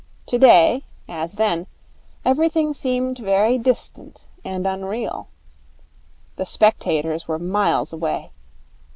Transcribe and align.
Today, 0.25 0.83
as 1.07 1.33
then, 1.33 1.67
everything 2.25 2.73
seemed 2.73 3.19
very 3.19 3.59
distant 3.59 4.25
and 4.43 4.65
unreal. 4.65 5.27
The 6.37 6.45
spectators 6.47 7.27
were 7.27 7.37
miles 7.37 7.93
away. 7.93 8.31